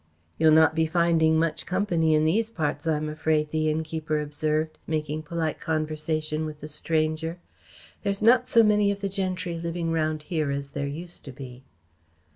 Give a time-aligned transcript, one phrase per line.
[0.39, 5.21] "You'll not be finding much company in these parts, I'm afraid," the innkeeper observed, making
[5.21, 7.37] polite conversation with the stranger.
[8.01, 11.65] "There's not so many of the gentry living round as there used to be."